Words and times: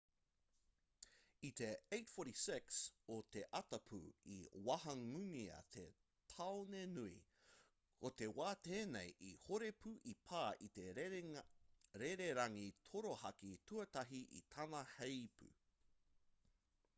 i 1.47 1.49
te 1.59 1.65
8:46 1.97 2.77
o 3.15 3.17
te 3.35 3.43
ata 3.59 3.79
pū 3.89 3.99
i 4.37 4.37
wahangūngia 4.71 5.59
te 5.77 5.83
tāone 6.35 6.79
nui 6.95 7.15
ko 8.01 8.11
te 8.23 8.31
wā 8.41 8.47
tēnei 8.71 9.13
i 9.31 9.37
horo 9.45 9.69
pū 9.85 9.93
i 10.15 10.17
pā 10.33 10.43
te 10.81 10.89
rererangi 12.07 12.67
torohaki 12.91 13.53
tuatahi 13.73 14.25
i 14.43 14.47
tana 14.59 14.85
heipū 14.99 15.55